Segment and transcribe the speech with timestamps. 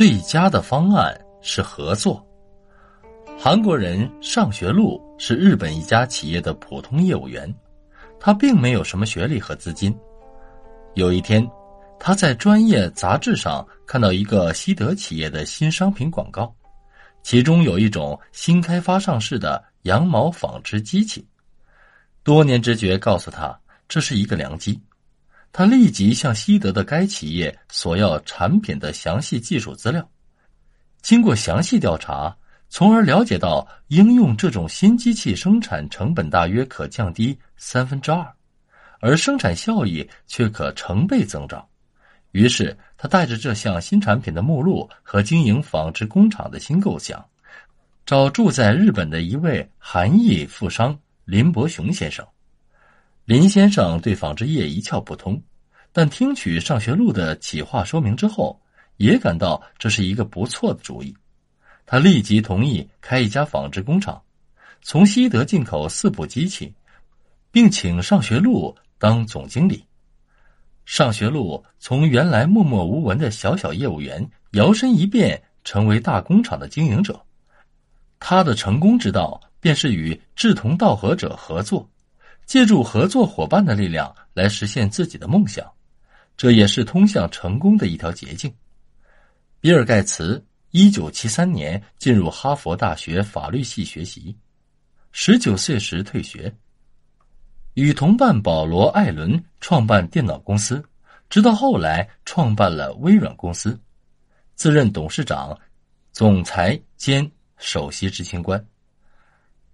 [0.00, 2.26] 最佳的方案是合作。
[3.38, 7.54] 韩国人上学路是日本一家企业的普通业务员，
[8.18, 9.94] 他并没有什么学历和资金。
[10.94, 11.46] 有一天，
[11.98, 16.50] 他在专业杂志上看到一个西德企业的新商品广告，
[17.22, 21.22] 其中有一种新开发上市的羊毛纺织机器。
[22.22, 23.54] 多年直觉告诉他，
[23.86, 24.80] 这是一个良机。
[25.52, 30.08] 他立即向西德的该企业索要产品的详细技术资料。
[31.02, 32.36] 经过详细调查，
[32.68, 38.32] 从而了解到应用这种新机器生产成本大约可降低三分之二，
[39.00, 41.66] 而生产效益却可成倍增长。
[42.32, 47.26] 于是，他带着这项新产品的目录和经营纺织工厂的新构想，
[48.06, 52.24] 找住在日本的一位韩裔富商林伯雄先生。
[53.30, 55.40] 林先生对纺织业一窍不通，
[55.92, 58.60] 但听取上学路的企划说明之后，
[58.96, 61.14] 也感到这是一个不错的主意。
[61.86, 64.20] 他立即同意开一家纺织工厂，
[64.82, 66.74] 从西德进口四部机器，
[67.52, 69.84] 并请上学路当总经理。
[70.84, 77.24] 上学路从原来默默无闻的小小业务员，摇身一变成为大工厂的经营者。
[78.18, 81.88] 他的成功之道，便是与志同道合者合作。
[82.50, 85.64] 借助合作伙伴的力量来实现自己的梦想，
[86.36, 88.52] 这也是通向成功的一条捷径。
[89.60, 94.36] 比尔·盖茨一九七三年进入哈佛大学法律系学习，
[95.12, 96.52] 十九岁时退学，
[97.74, 100.84] 与同伴保罗·艾伦创办电脑公司，
[101.28, 103.78] 直到后来创办了微软公司，
[104.56, 105.56] 自任董事长、
[106.10, 108.66] 总裁兼首席执行官。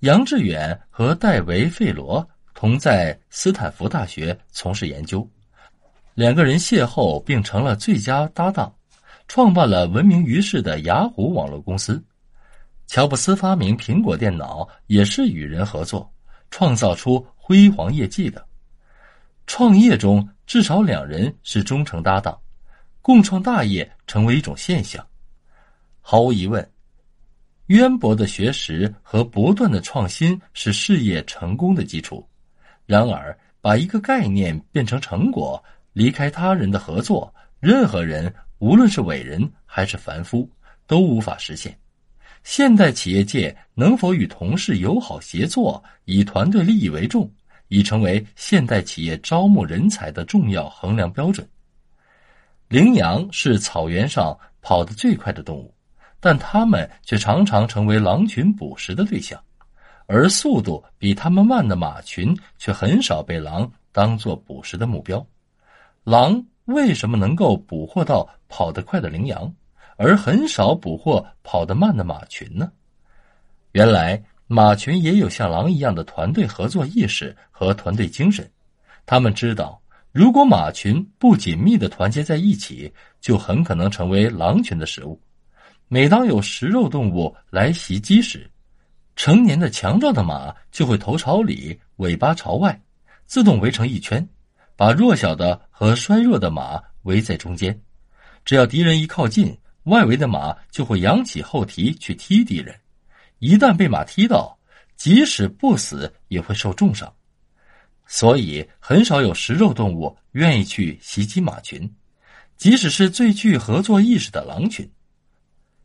[0.00, 2.28] 杨致远和戴维·费罗。
[2.64, 5.28] 同在斯坦福大学从事研究，
[6.14, 8.74] 两个人邂逅并成了最佳搭档，
[9.28, 12.02] 创办了闻名于世的雅虎网络公司。
[12.86, 16.10] 乔布斯发明苹果电脑也是与人合作，
[16.50, 18.42] 创造出辉煌业绩的。
[19.46, 22.40] 创业中至少两人是忠诚搭档，
[23.02, 25.06] 共创大业成为一种现象。
[26.00, 26.66] 毫无疑问，
[27.66, 32.26] 渊博的学识和不断的创新是事业成功的基础。
[32.86, 35.62] 然而，把一个概念变成成果，
[35.92, 40.48] 离开他人的合作，任何人，无论是伟人还是凡夫，
[40.86, 41.76] 都无法实现。
[42.42, 47.30] 现代企业界能否与同事友好协作，以团队利益为重，
[47.68, 51.48] 已成为现代企业招募人才的重要衡量标准。
[52.68, 55.74] 羚羊是草原上跑得最快的动物，
[56.20, 59.42] 但它们却常常成为狼群捕食的对象。
[60.06, 65.24] 而速度比他们慢的马群却很少被狼当作捕食的目标。
[66.02, 69.52] 狼为什么能够捕获到跑得快的羚羊，
[69.96, 72.70] 而很少捕获跑得慢的马群呢？
[73.72, 78.48] 原来马群也有像狼一样的团队合作意识和团队精神。
[79.06, 79.80] 他们知道，
[80.12, 85.20] 如果马群不紧密的团结在一起，就很可能成为狼群的食物。
[85.88, 88.50] 每当有食肉动物来袭击时，
[89.16, 92.80] 成年的强壮的马就会头朝里，尾巴朝外，
[93.26, 94.28] 自动围成一圈，
[94.76, 97.80] 把弱小的和衰弱的马围在中间。
[98.44, 102.74] 只要敌人一靠近，外围的马就会扬起后蹄去踢敌人。
[103.38, 104.58] 一旦被马踢到，
[104.96, 107.10] 即使不死也会受重伤。
[108.06, 111.90] 所以，很少有食肉动物愿意去袭击马群，
[112.56, 114.90] 即使是最具合作意识的狼群。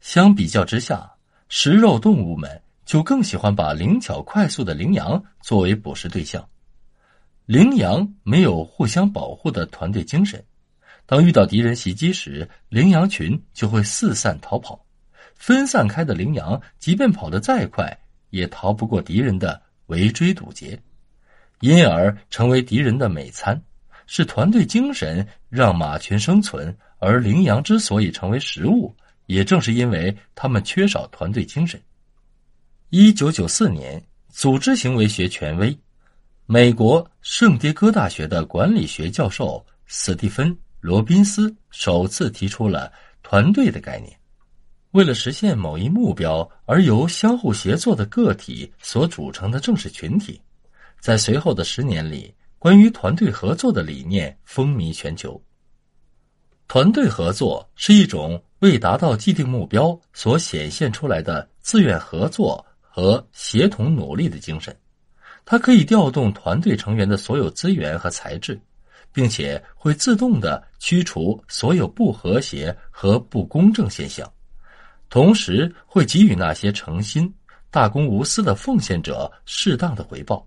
[0.00, 1.10] 相比较之下，
[1.48, 2.60] 食肉动物们。
[2.94, 6.48] 就更喜欢把灵巧快速的羚羊作为捕食对象。
[7.44, 10.40] 羚羊没有互相保护的团队精神，
[11.04, 14.86] 当遇到敌人袭击时，羚羊群就会四散逃跑。
[15.34, 17.98] 分散开的羚羊，即便跑得再快，
[18.30, 20.80] 也逃不过敌人的围追堵截，
[21.62, 23.60] 因而成为敌人的美餐。
[24.06, 28.94] 是团队精神让马群生存，而羚羊之所以成为食物，
[29.26, 31.82] 也正是因为他们缺少团队精神。
[32.96, 35.76] 一九九四年，组织行为学权威、
[36.46, 40.48] 美国圣迭戈大学的管理学教授斯蒂芬·
[40.78, 44.16] 罗宾斯首次提出了团队的概念。
[44.92, 50.40] 为了实现某一目标而由相互协作的个体所组成的正式群体，
[51.00, 55.42] 在随后的十年里，关于团队合作的理念风靡全球。
[56.68, 62.64] 团队合作是一种为达到既定目标所显现出来的自愿合作。
[62.94, 64.72] 和协同努力的精神，
[65.44, 68.56] 它可以调动团队成员的所有资源和才智，
[69.10, 74.32] 并且会自动的驱除所有不和谐和不公正现象，
[75.10, 77.34] 同时会给予那些诚心、
[77.68, 80.46] 大公无私的奉献者适当的回报。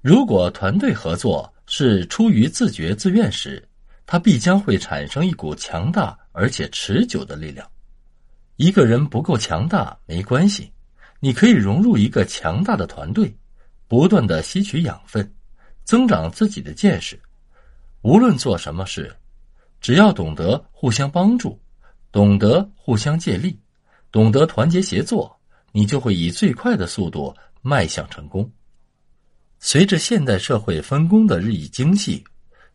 [0.00, 3.68] 如果团队合作是出于自觉自愿时，
[4.06, 7.68] 它必将会产生一股强大而且持久的力量。
[8.54, 10.70] 一个人不够强大没关系，
[11.20, 13.36] 你可以融入一个强大的团队，
[13.86, 15.34] 不断的吸取养分，
[15.84, 17.20] 增长自己的见识。
[18.02, 19.14] 无论做什么事，
[19.80, 21.60] 只要懂得互相帮助，
[22.12, 23.58] 懂得互相借力，
[24.12, 25.36] 懂得团结协作，
[25.72, 28.50] 你就会以最快的速度迈向成功。
[29.58, 32.22] 随着现代社会分工的日益精细，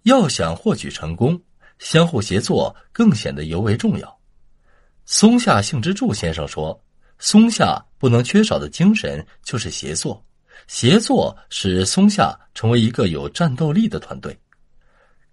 [0.01, 1.41] 要想获取成功，
[1.79, 4.19] 相互协作更显得尤为重要。
[5.05, 6.77] 松下幸之助先生说
[7.19, 10.23] ：“松下不能缺少的精神就是协作，
[10.67, 14.37] 协作使松下成为一个有战斗力的团队。”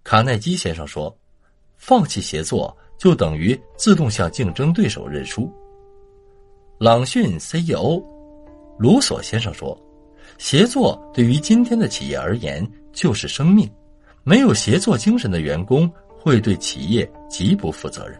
[0.03, 1.15] 卡耐基先生说
[1.77, 5.51] ：“放弃协作就等于自动向竞争对手认输。”
[6.79, 8.01] 朗讯 CEO
[8.79, 9.77] 卢索先生说
[10.39, 13.69] ：“协作对于今天的企业而言就是生命，
[14.23, 18.19] 没有协作精神的员工会对企业极不负责任。”